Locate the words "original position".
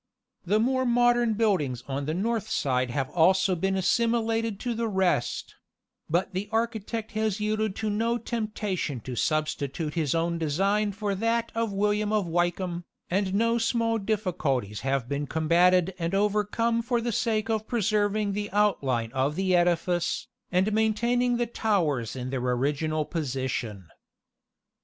22.41-23.85